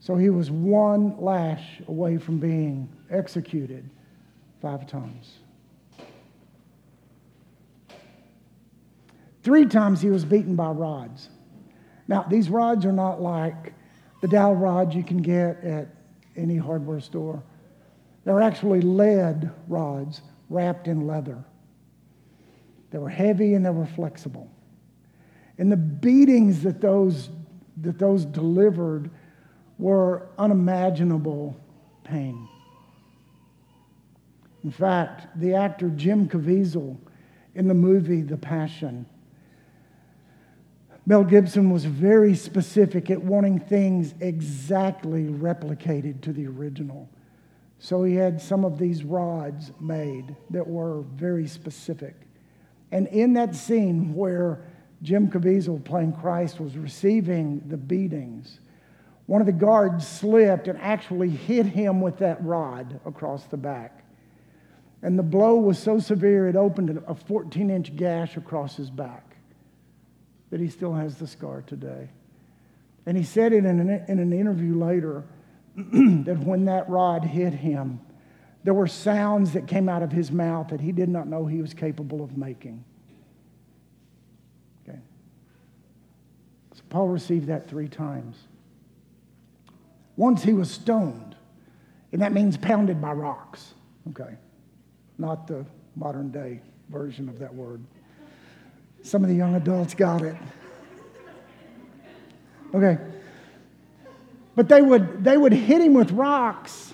[0.00, 3.88] So he was one lash away from being executed
[4.62, 5.38] five times.
[9.48, 11.30] Three times he was beaten by rods.
[12.06, 13.72] Now, these rods are not like
[14.20, 15.88] the dowel rods you can get at
[16.36, 17.42] any hardware store.
[18.26, 21.42] They're actually lead rods wrapped in leather.
[22.90, 24.50] They were heavy and they were flexible.
[25.56, 27.30] And the beatings that those,
[27.80, 29.10] that those delivered
[29.78, 31.58] were unimaginable
[32.04, 32.46] pain.
[34.62, 36.98] In fact, the actor Jim Caviezel
[37.54, 39.06] in the movie The Passion,
[41.08, 47.08] Mel Gibson was very specific at wanting things exactly replicated to the original.
[47.78, 52.14] So he had some of these rods made that were very specific.
[52.92, 54.60] And in that scene where
[55.00, 58.60] Jim Caviezel playing Christ was receiving the beatings,
[59.24, 64.04] one of the guards slipped and actually hit him with that rod across the back.
[65.00, 69.27] And the blow was so severe it opened a 14 inch gash across his back
[70.50, 72.08] that he still has the scar today.
[73.06, 75.24] And he said it in an, in an interview later
[75.76, 78.00] that when that rod hit him,
[78.64, 81.62] there were sounds that came out of his mouth that he did not know he
[81.62, 82.84] was capable of making.
[84.86, 84.98] Okay.
[86.74, 88.36] So Paul received that three times.
[90.16, 91.36] Once he was stoned,
[92.12, 93.74] and that means pounded by rocks.
[94.10, 94.36] Okay
[95.18, 97.82] not the modern day version of that word.
[99.02, 100.36] Some of the young adults got it.
[102.74, 102.98] Okay.
[104.54, 106.92] But they would, they would hit him with rocks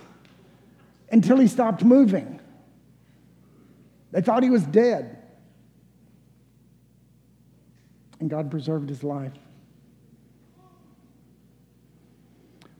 [1.10, 2.40] until he stopped moving.
[4.12, 5.18] They thought he was dead.
[8.20, 9.32] And God preserved his life.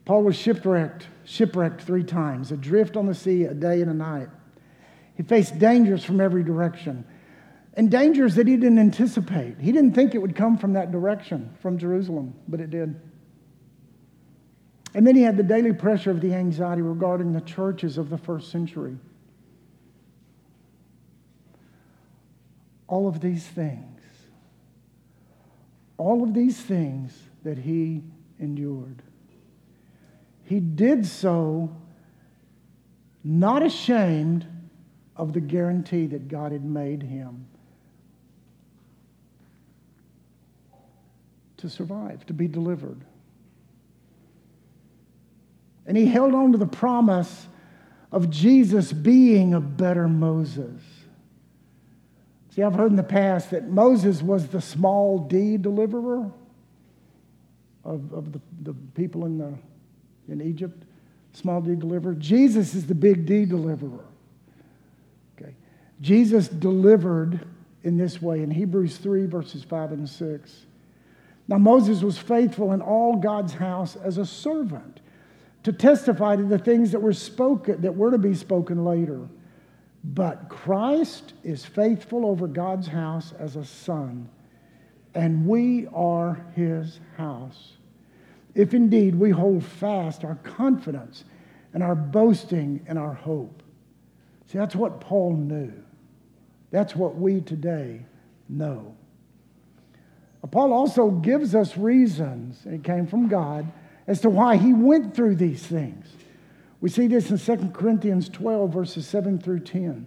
[0.04, 4.28] Paul was shipwrecked, shipwrecked three times, adrift on the sea a day and a night.
[5.16, 7.04] He faced dangers from every direction
[7.74, 9.58] and dangers that he didn't anticipate.
[9.58, 13.00] He didn't think it would come from that direction, from Jerusalem, but it did.
[14.94, 18.18] And then he had the daily pressure of the anxiety regarding the churches of the
[18.18, 18.96] first century.
[22.86, 24.00] All of these things,
[25.96, 28.02] all of these things that he
[28.38, 29.02] endured,
[30.44, 31.74] he did so
[33.24, 34.46] not ashamed
[35.16, 37.46] of the guarantee that God had made him
[41.64, 43.00] to survive, to be delivered.
[45.86, 47.48] And he held on to the promise
[48.12, 50.82] of Jesus being a better Moses.
[52.50, 56.30] See, I've heard in the past that Moses was the small d deliverer
[57.82, 59.54] of, of the, the people in, the,
[60.28, 60.84] in Egypt,
[61.32, 62.12] small d deliverer.
[62.12, 64.04] Jesus is the big D deliverer.
[65.40, 65.54] Okay.
[66.02, 67.40] Jesus delivered
[67.82, 70.66] in this way in Hebrews 3, verses 5 and 6.
[71.46, 75.00] Now, Moses was faithful in all God's house as a servant
[75.62, 79.28] to testify to the things that were spoken, that were to be spoken later.
[80.04, 84.28] But Christ is faithful over God's house as a son,
[85.14, 87.72] and we are his house.
[88.54, 91.24] If indeed we hold fast our confidence
[91.72, 93.62] and our boasting and our hope.
[94.46, 95.72] See, that's what Paul knew.
[96.70, 98.04] That's what we today
[98.48, 98.94] know.
[100.50, 103.66] Paul also gives us reasons, it came from God,
[104.06, 106.06] as to why he went through these things.
[106.80, 110.06] We see this in 2 Corinthians 12, verses 7 through 10.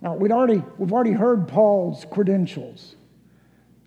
[0.00, 2.96] Now, we'd already, we've already heard Paul's credentials.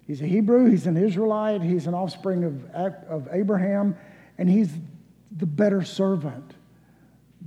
[0.08, 3.97] He's a Hebrew, he's an Israelite, he's an offspring of, of Abraham,
[4.38, 4.69] and he's
[5.36, 6.53] the better servant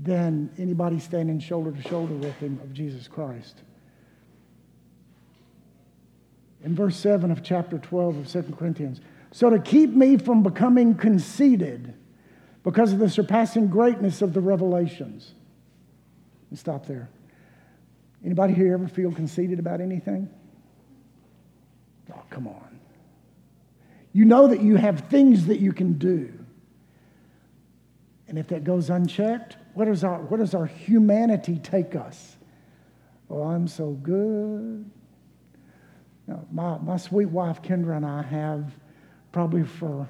[0.03, 3.63] than anybody standing shoulder to shoulder with him of Jesus Christ
[6.65, 9.01] in verse 7 of chapter 12 of 2 Corinthians.
[9.31, 11.95] So to keep me from becoming conceited
[12.65, 15.33] because of the surpassing greatness of the revelations.
[16.51, 17.09] And stop there.
[18.25, 20.29] Anybody here ever feel conceited about anything?
[22.13, 22.81] Oh, come on.
[24.13, 26.33] You know that you have things that you can do.
[28.27, 32.37] And if that goes unchecked, what does our, what does our humanity take us?
[33.31, 34.91] Oh, I'm so good
[36.51, 38.71] my, my sweet wife, Kendra, and I have
[39.33, 40.09] probably for,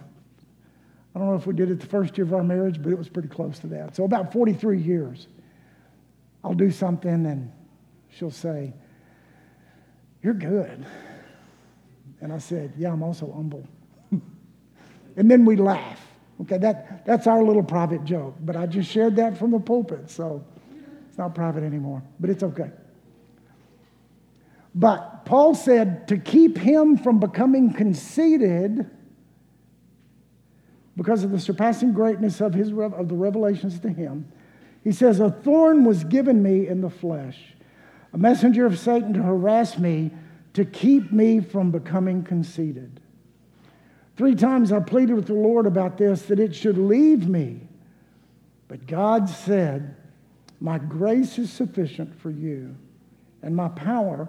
[1.14, 2.98] I don't know if we did it the first year of our marriage, but it
[2.98, 3.96] was pretty close to that.
[3.96, 5.28] So about 43 years,
[6.42, 7.52] I'll do something and
[8.10, 8.72] she'll say,
[10.22, 10.86] You're good.
[12.20, 13.66] And I said, Yeah, I'm also humble.
[14.10, 16.00] and then we laugh.
[16.42, 18.36] Okay, that, that's our little private joke.
[18.40, 20.44] But I just shared that from the pulpit, so
[21.08, 22.02] it's not private anymore.
[22.20, 22.70] But it's okay.
[24.74, 28.88] But Paul said to keep him from becoming conceited
[30.98, 34.30] because of the surpassing greatness of, his, of the revelations to him,
[34.82, 37.54] he says, A thorn was given me in the flesh,
[38.12, 40.10] a messenger of Satan to harass me,
[40.54, 43.00] to keep me from becoming conceited.
[44.16, 47.68] Three times I pleaded with the Lord about this, that it should leave me.
[48.66, 49.94] But God said,
[50.58, 52.74] My grace is sufficient for you,
[53.42, 54.28] and my power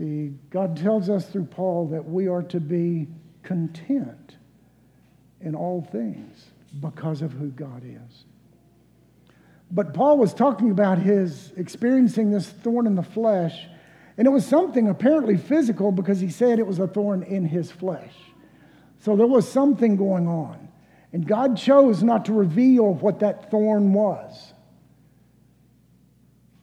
[0.00, 3.06] See, God tells us through Paul that we are to be
[3.42, 4.36] content
[5.42, 6.46] in all things
[6.80, 8.24] because of who God is.
[9.70, 13.66] But Paul was talking about his experiencing this thorn in the flesh,
[14.16, 17.70] and it was something apparently physical because he said it was a thorn in his
[17.70, 18.14] flesh.
[19.00, 20.68] So there was something going on.
[21.12, 24.54] And God chose not to reveal what that thorn was.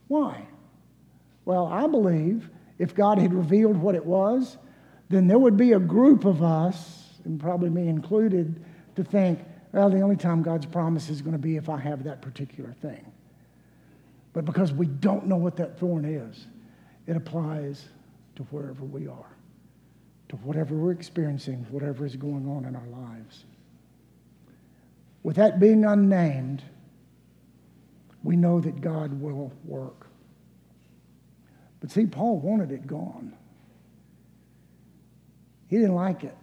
[0.07, 0.47] Why?
[1.45, 2.49] Well, I believe
[2.79, 4.57] if God had revealed what it was,
[5.09, 8.63] then there would be a group of us, and probably me included,
[8.95, 9.39] to think,
[9.71, 12.73] well, the only time God's promise is going to be if I have that particular
[12.81, 13.11] thing.
[14.33, 16.47] But because we don't know what that thorn is,
[17.05, 17.85] it applies
[18.35, 19.35] to wherever we are,
[20.29, 23.45] to whatever we're experiencing, whatever is going on in our lives.
[25.23, 26.63] With that being unnamed,
[28.23, 30.07] we know that God will work.
[31.79, 33.33] But see, Paul wanted it gone.
[35.67, 36.35] He didn't like it.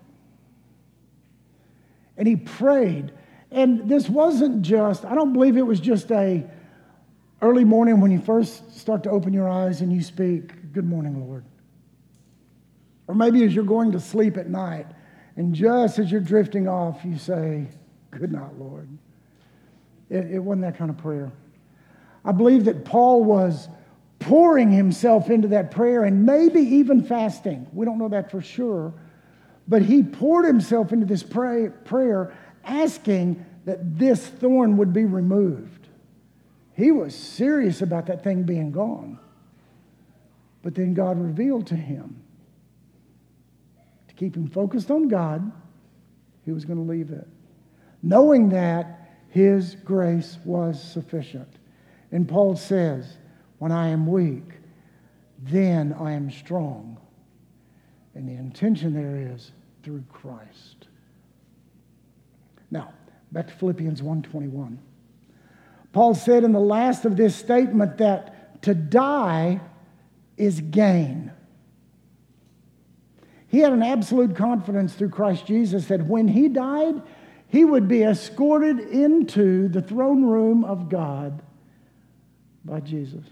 [2.17, 3.13] And he prayed.
[3.51, 6.49] And this wasn't just, I don't believe it was just a
[7.43, 11.25] early morning when you first start to open your eyes and you speak, Good morning,
[11.27, 11.45] Lord.
[13.07, 14.87] Or maybe as you're going to sleep at night,
[15.37, 17.69] and just as you're drifting off, you say,
[18.11, 18.89] Good night, Lord.
[20.11, 21.33] It, it wasn't that kind of prayer.
[22.25, 23.69] I believe that Paul was
[24.25, 27.67] pouring himself into that prayer and maybe even fasting.
[27.73, 28.95] We don't know that for sure.
[29.69, 35.89] But he poured himself into this pray, prayer asking that this thorn would be removed.
[36.75, 39.19] He was serious about that thing being gone.
[40.63, 42.23] But then God revealed to him
[44.09, 45.53] to keep him focused on God,
[46.45, 47.29] he was going to leave it.
[48.03, 51.49] Knowing that his grace was sufficient.
[52.13, 53.19] And Paul says,
[53.59, 54.43] When I am weak,
[55.43, 56.99] then I am strong.
[58.15, 59.53] And the intention there is
[59.83, 60.89] through Christ.
[62.71, 62.93] Now,
[63.33, 64.79] back to Philippians 1:21.
[65.93, 69.61] Paul said in the last of this statement that to die
[70.37, 71.31] is gain.
[73.47, 77.01] He had an absolute confidence through Christ Jesus that when he died,
[77.47, 81.41] he would be escorted into the throne room of God
[82.65, 83.25] by Jesus.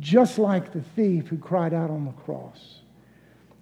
[0.00, 2.80] Just like the thief who cried out on the cross.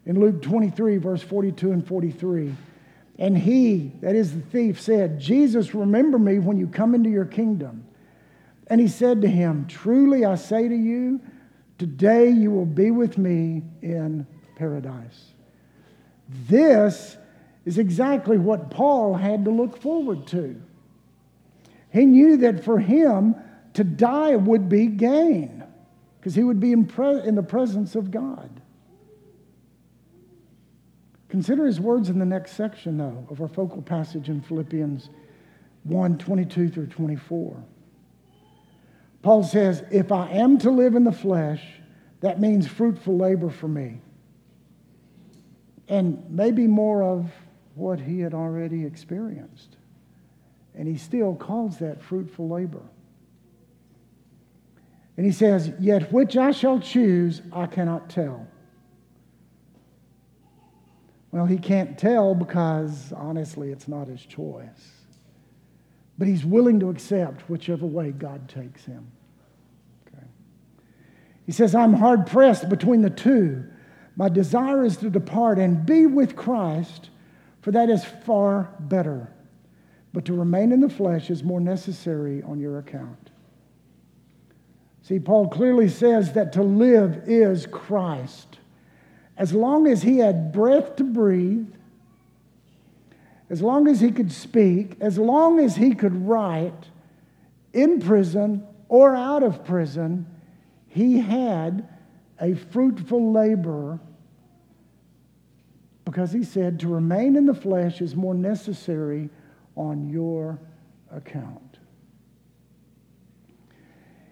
[0.06, 2.54] In Luke 23, verse 42 and 43,
[3.18, 7.24] and he, that is the thief, said, Jesus, remember me when you come into your
[7.24, 7.84] kingdom.
[8.68, 11.20] And he said to him, Truly I say to you,
[11.78, 15.32] today you will be with me in paradise.
[16.48, 17.16] This
[17.64, 20.60] is exactly what Paul had to look forward to.
[21.92, 23.34] He knew that for him,
[23.74, 25.57] to die would be gain
[26.28, 28.60] because he would be in, pre- in the presence of God.
[31.30, 35.08] Consider his words in the next section, though, of our focal passage in Philippians
[35.84, 37.64] 1 22 through 24.
[39.22, 41.64] Paul says, If I am to live in the flesh,
[42.20, 44.02] that means fruitful labor for me.
[45.88, 47.30] And maybe more of
[47.74, 49.78] what he had already experienced.
[50.74, 52.82] And he still calls that fruitful labor.
[55.18, 58.46] And he says, Yet which I shall choose, I cannot tell.
[61.32, 64.92] Well, he can't tell because honestly, it's not his choice.
[66.16, 69.10] But he's willing to accept whichever way God takes him.
[70.06, 70.24] Okay.
[71.46, 73.64] He says, I'm hard pressed between the two.
[74.14, 77.10] My desire is to depart and be with Christ,
[77.62, 79.28] for that is far better.
[80.12, 83.27] But to remain in the flesh is more necessary on your account.
[85.08, 88.58] See, Paul clearly says that to live is Christ.
[89.38, 91.72] As long as he had breath to breathe,
[93.48, 96.90] as long as he could speak, as long as he could write
[97.72, 100.26] in prison or out of prison,
[100.88, 101.88] he had
[102.38, 103.98] a fruitful labor
[106.04, 109.30] because he said to remain in the flesh is more necessary
[109.74, 110.58] on your
[111.10, 111.67] account.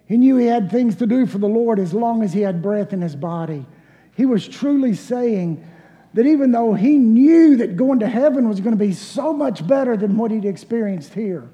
[0.06, 2.62] He knew he had things to do for the Lord as long as he had
[2.62, 3.66] breath in his body.
[4.14, 5.66] He was truly saying
[6.14, 9.66] that even though he knew that going to heaven was going to be so much
[9.66, 11.50] better than what he'd experienced here,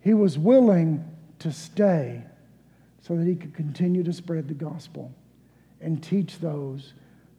[0.00, 1.08] he was willing
[1.38, 2.22] to stay
[3.00, 5.12] so that he could continue to spread the gospel
[5.80, 6.92] and teach those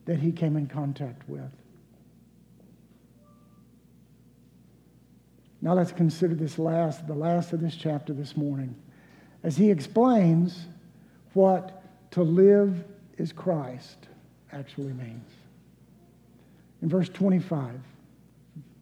[0.05, 1.51] that he came in contact with.
[5.61, 8.75] Now let's consider this last, the last of this chapter this morning,
[9.43, 10.65] as he explains
[11.33, 12.83] what to live
[13.17, 13.97] is Christ
[14.51, 15.29] actually means.
[16.81, 17.79] In verse 25,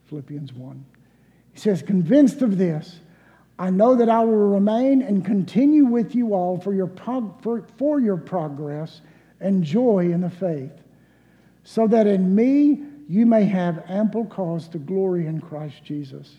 [0.07, 0.85] Philippians 1,
[1.53, 2.99] he says, Convinced of this,
[3.57, 7.65] I know that I will remain and continue with you all for your, prog- for,
[7.77, 9.01] for your progress
[9.39, 10.71] and joy in the faith,
[11.63, 16.33] so that in me you may have ample cause to glory in Christ Jesus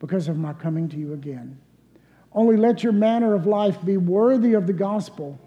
[0.00, 1.58] because of my coming to you again.
[2.32, 5.38] Only let your manner of life be worthy of the gospel,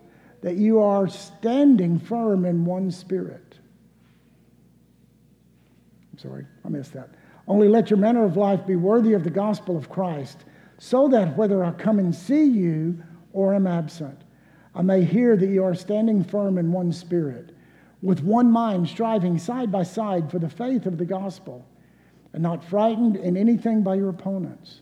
[0.41, 3.59] that you are standing firm in one spirit.
[6.11, 7.09] I'm sorry, I missed that.
[7.47, 10.43] Only let your manner of life be worthy of the gospel of Christ,
[10.77, 14.21] so that whether I come and see you or am absent,
[14.75, 17.55] I may hear that you are standing firm in one spirit,
[18.01, 21.65] with one mind, striving side by side for the faith of the gospel
[22.33, 24.81] and not frightened in anything by your opponents.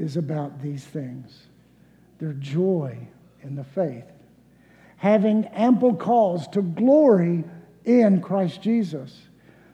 [0.00, 1.46] is about these things.
[2.18, 2.96] Their joy
[3.42, 4.04] in the faith,
[4.96, 7.44] having ample cause to glory
[7.84, 9.28] in Christ Jesus,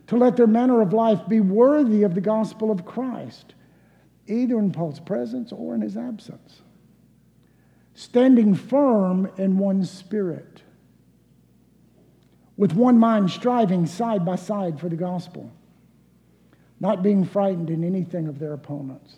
[0.09, 3.55] to let their manner of life be worthy of the gospel of Christ,
[4.27, 6.63] either in Paul's presence or in his absence.
[7.95, 10.63] Standing firm in one spirit,
[12.57, 15.51] with one mind striving side by side for the gospel.
[16.79, 19.17] Not being frightened in anything of their opponents,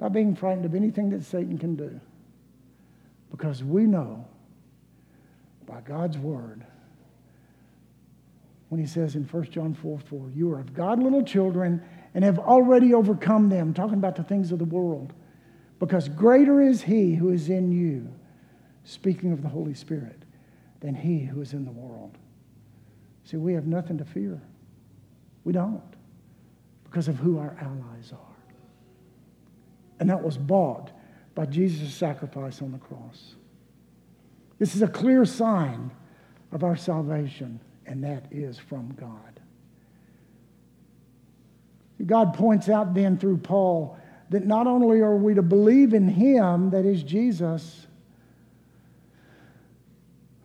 [0.00, 2.00] not being frightened of anything that Satan can do.
[3.30, 4.26] Because we know
[5.66, 6.64] by God's word,
[8.68, 11.82] when he says in 1 John 4 4, you are of God, little children,
[12.14, 15.12] and have already overcome them, talking about the things of the world.
[15.78, 18.12] Because greater is he who is in you,
[18.84, 20.22] speaking of the Holy Spirit,
[20.80, 22.16] than he who is in the world.
[23.24, 24.40] See, we have nothing to fear.
[25.44, 25.82] We don't
[26.84, 28.35] because of who our allies are.
[29.98, 30.90] And that was bought
[31.34, 33.34] by Jesus' sacrifice on the cross.
[34.58, 35.90] This is a clear sign
[36.52, 39.40] of our salvation, and that is from God.
[42.04, 43.98] God points out then through Paul
[44.30, 47.86] that not only are we to believe in him, that is Jesus,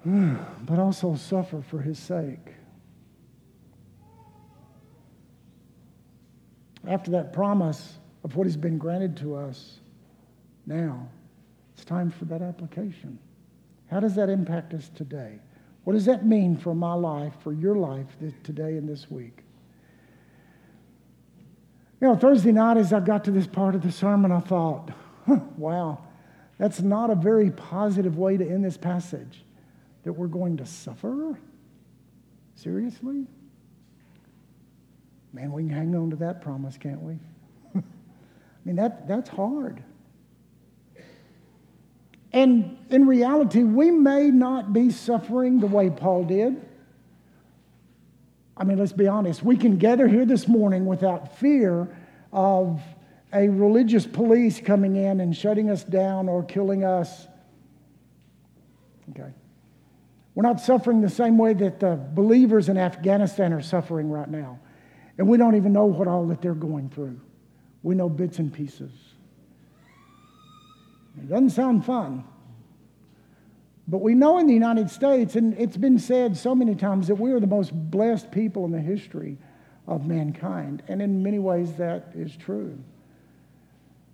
[0.06, 2.56] but also suffer for his sake.
[6.88, 9.80] after that promise of what has been granted to us,
[10.66, 11.08] now
[11.74, 13.18] it's time for that application.
[13.90, 15.40] How does that impact us today?
[15.84, 18.08] What does that mean for my life, for your life
[18.44, 19.40] today and this week?
[22.00, 24.92] You know, Thursday night, as I got to this part of the sermon, I thought,
[25.28, 26.00] huh, wow,
[26.58, 29.44] that's not a very positive way to end this passage.
[30.04, 31.38] That we're going to suffer?
[32.56, 33.28] Seriously?
[35.32, 37.20] Man, we can hang on to that promise, can't we?
[38.64, 39.84] I mean, that, that's hard.
[42.34, 46.66] And in reality, we may not be suffering the way Paul did.
[48.56, 49.44] I mean, let's be honest.
[49.44, 51.96] We can gather here this morning without fear
[52.32, 52.80] of
[53.34, 57.28] a religious police coming in and shutting us down or killing us.
[59.10, 59.32] Okay.
[60.36, 64.60] We're not suffering the same way that the believers in Afghanistan are suffering right now.
[65.18, 67.20] And we don't even know what all that they're going through.
[67.84, 68.92] We know bits and pieces.
[71.18, 72.24] It doesn't sound fun.
[73.88, 77.16] But we know in the United States, and it's been said so many times, that
[77.16, 79.38] we are the most blessed people in the history
[79.88, 80.84] of mankind.
[80.88, 82.78] And in many ways, that is true.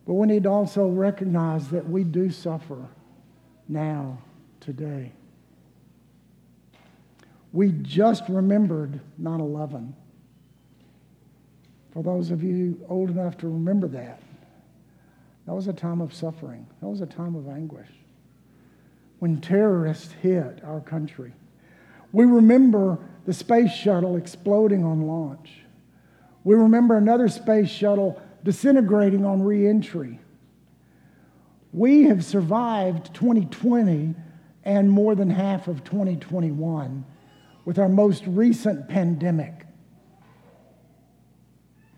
[0.08, 2.88] But we need to also recognize that we do suffer
[3.68, 4.18] now,
[4.62, 5.12] today.
[7.52, 9.96] We just remembered 9 11.
[11.98, 14.22] For those of you old enough to remember that,
[15.48, 16.68] That was a time of suffering.
[16.80, 17.90] That was a time of anguish.
[19.18, 21.34] When terrorists hit our country,
[22.12, 25.64] we remember the space shuttle exploding on launch.
[26.44, 30.20] We remember another space shuttle disintegrating on reentry.
[31.74, 34.14] We have survived 2020
[34.66, 37.04] and more than half of 2021
[37.66, 39.67] with our most recent pandemic.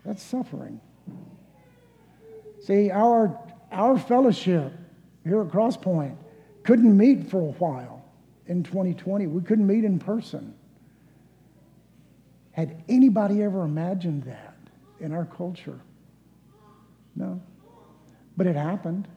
[0.04, 0.80] That's suffering.
[2.60, 3.38] See, our,
[3.72, 4.72] our fellowship
[5.24, 6.16] here at Crosspoint
[6.62, 8.04] couldn't meet for a while
[8.46, 9.26] in 2020.
[9.26, 10.54] We couldn't meet in person.
[12.52, 14.56] Had anybody ever imagined that
[14.98, 15.80] in our culture?
[17.14, 17.40] No.
[18.36, 19.08] But it happened.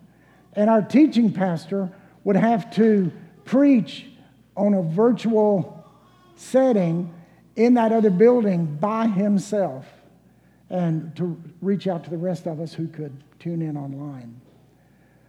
[0.54, 1.92] And our teaching pastor
[2.24, 3.12] would have to
[3.44, 4.06] preach
[4.56, 5.86] on a virtual
[6.36, 7.14] setting
[7.56, 9.86] in that other building by himself
[10.74, 14.42] and to reach out to the rest of us who could tune in online.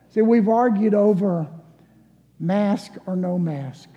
[0.09, 1.47] See, we've argued over
[2.41, 3.91] mask or no mask.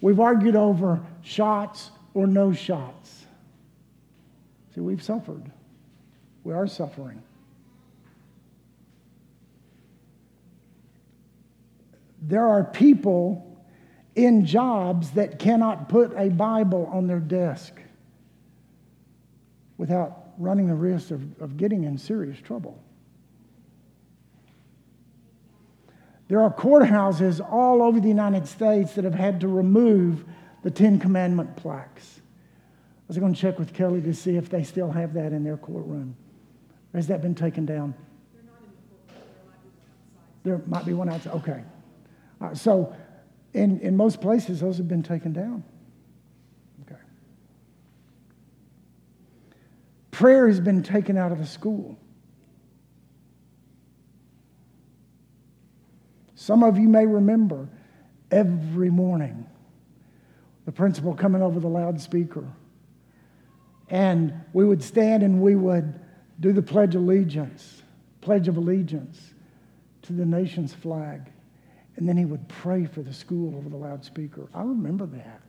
[0.00, 3.24] We've argued over shots or no shots.
[4.74, 5.48] See, we've suffered.
[6.42, 7.22] We are suffering.
[12.20, 13.64] There are people
[14.16, 17.80] in jobs that cannot put a Bible on their desk
[19.80, 22.78] without running the risk of, of getting in serious trouble.
[26.28, 30.26] There are courthouses all over the United States that have had to remove
[30.62, 32.20] the Ten Commandment plaques.
[32.20, 35.44] I was going to check with Kelly to see if they still have that in
[35.44, 36.14] their courtroom.
[36.92, 37.94] has that been taken down?
[40.42, 41.32] There might be one outside.
[41.36, 41.64] Okay.
[42.38, 42.94] Uh, so,
[43.54, 45.64] in, in most places, those have been taken down.
[46.82, 47.00] Okay.
[50.20, 51.98] Prayer has been taken out of the school.
[56.34, 57.70] Some of you may remember
[58.30, 59.46] every morning
[60.66, 62.46] the principal coming over the loudspeaker.
[63.88, 65.98] And we would stand and we would
[66.38, 67.82] do the Pledge of Allegiance,
[68.20, 69.32] Pledge of Allegiance
[70.02, 71.32] to the nation's flag.
[71.96, 74.50] And then he would pray for the school over the loudspeaker.
[74.52, 75.40] I remember that.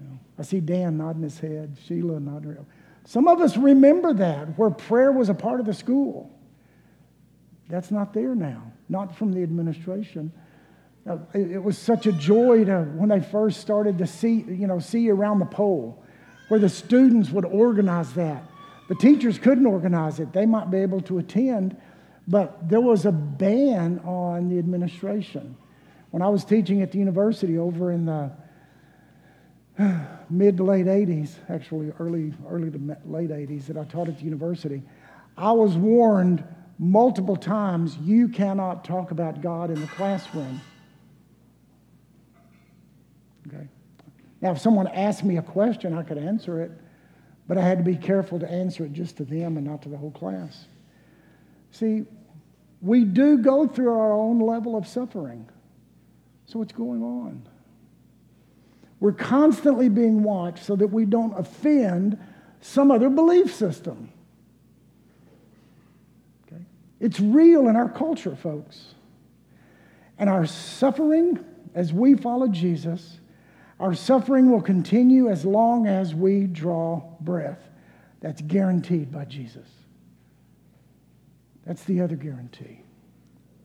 [0.00, 2.66] You know, I see Dan nodding his head, Sheila nodding her head.
[3.08, 6.30] Some of us remember that, where prayer was a part of the school.
[7.70, 10.30] That's not there now, not from the administration.
[11.08, 14.78] Uh, it was such a joy to when they first started to see, you know,
[14.78, 16.04] see around the pole,
[16.48, 18.44] where the students would organize that.
[18.90, 20.34] The teachers couldn't organize it.
[20.34, 21.80] They might be able to attend,
[22.26, 25.56] but there was a ban on the administration.
[26.10, 28.32] When I was teaching at the university over in the
[30.30, 34.24] mid to late 80s, actually early, early to late 80s, that I taught at the
[34.24, 34.82] university,
[35.36, 36.44] I was warned
[36.78, 40.60] multiple times you cannot talk about God in the classroom.
[43.46, 43.68] Okay?
[44.40, 46.72] Now, if someone asked me a question, I could answer it,
[47.46, 49.88] but I had to be careful to answer it just to them and not to
[49.88, 50.66] the whole class.
[51.70, 52.04] See,
[52.80, 55.48] we do go through our own level of suffering.
[56.46, 57.48] So, what's going on?
[59.00, 62.18] We're constantly being watched so that we don't offend
[62.60, 64.12] some other belief system.
[67.00, 68.94] It's real in our culture, folks.
[70.18, 71.44] And our suffering,
[71.74, 73.20] as we follow Jesus,
[73.78, 77.60] our suffering will continue as long as we draw breath.
[78.20, 79.68] That's guaranteed by Jesus.
[81.64, 82.82] That's the other guarantee.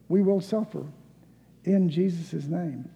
[0.09, 0.85] We will suffer
[1.63, 2.89] in Jesus' name.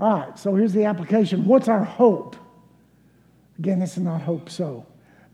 [0.00, 1.44] All right, so here's the application.
[1.44, 2.34] What's our hope?
[3.58, 4.86] Again, this is not hope so.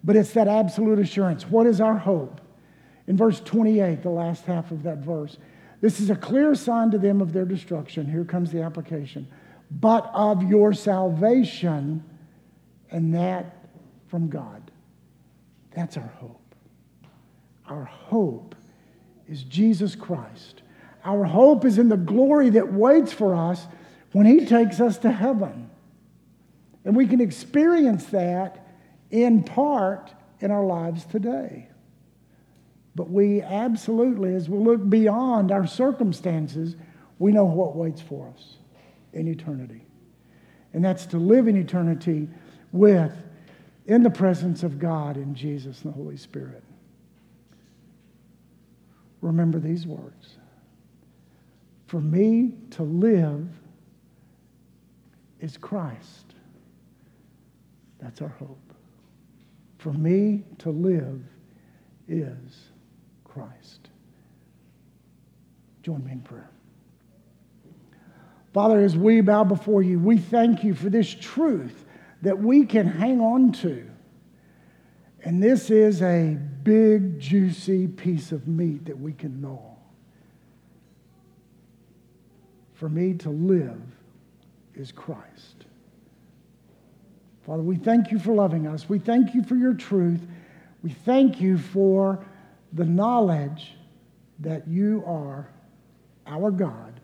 [0.03, 1.49] But it's that absolute assurance.
[1.49, 2.41] What is our hope?
[3.07, 5.39] In verse 28, the last half of that verse,
[5.81, 8.11] this is a clear sign to them of their destruction.
[8.11, 9.29] Here comes the application.
[9.71, 12.03] But of your salvation,
[12.91, 13.69] and that
[14.09, 14.71] from God.
[15.77, 16.55] That's our hope.
[17.69, 18.57] Our hope
[19.29, 20.63] is Jesus Christ.
[21.05, 23.67] Our hope is in the glory that waits for us
[24.17, 25.69] when He takes us to heaven.
[26.87, 28.67] And we can experience that
[29.11, 30.11] in part
[30.41, 31.69] in our lives today.
[32.95, 36.77] But we absolutely, as we look beyond our circumstances,
[37.19, 38.57] we know what waits for us
[39.13, 39.85] in eternity.
[40.73, 42.27] And that's to live in eternity
[42.73, 43.13] with,
[43.85, 46.65] in the presence of God in Jesus and the Holy Spirit.
[49.21, 50.37] Remember these words.
[51.87, 53.47] For me to live
[55.41, 56.35] is Christ.
[57.99, 58.73] That's our hope.
[59.79, 61.23] For me to live
[62.09, 62.71] is
[63.25, 63.89] Christ.
[65.83, 66.51] Join me in prayer.
[68.53, 71.85] Father, as we bow before you, we thank you for this truth
[72.23, 73.89] that we can hang on to.
[75.23, 79.75] And this is a big, juicy piece of meat that we can gnaw.
[82.75, 83.81] For me to live
[84.77, 85.65] is Christ.
[87.45, 88.89] Father, we thank you for loving us.
[88.89, 90.21] We thank you for your truth.
[90.83, 92.25] We thank you for
[92.73, 93.77] the knowledge
[94.41, 95.49] that you are
[96.27, 97.01] our God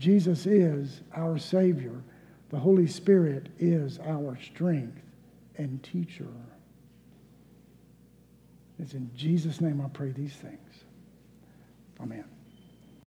[0.00, 2.02] Jesus is our Savior.
[2.48, 4.98] The Holy Spirit is our strength
[5.56, 6.26] and teacher.
[8.78, 10.84] It's in Jesus' name I pray these things.
[12.00, 12.24] Amen.